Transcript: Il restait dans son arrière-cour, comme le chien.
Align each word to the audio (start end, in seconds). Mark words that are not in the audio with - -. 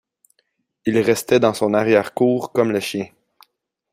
Il 0.87 0.97
restait 0.97 1.39
dans 1.39 1.53
son 1.53 1.75
arrière-cour, 1.75 2.51
comme 2.53 2.71
le 2.71 2.79
chien. 2.79 3.05